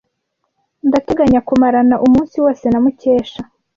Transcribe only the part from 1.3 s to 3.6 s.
kumarana umunsi wose na Mukesha.